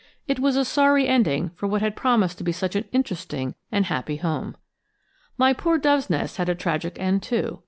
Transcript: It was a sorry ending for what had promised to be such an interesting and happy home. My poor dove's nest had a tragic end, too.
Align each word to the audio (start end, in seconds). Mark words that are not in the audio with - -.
It 0.27 0.39
was 0.39 0.55
a 0.55 0.65
sorry 0.65 1.07
ending 1.07 1.51
for 1.53 1.67
what 1.67 1.83
had 1.83 1.95
promised 1.95 2.39
to 2.39 2.43
be 2.43 2.51
such 2.51 2.75
an 2.75 2.85
interesting 2.91 3.53
and 3.71 3.85
happy 3.85 4.15
home. 4.15 4.57
My 5.37 5.53
poor 5.53 5.77
dove's 5.77 6.09
nest 6.09 6.37
had 6.37 6.49
a 6.49 6.55
tragic 6.55 6.97
end, 6.99 7.21
too. 7.21 7.59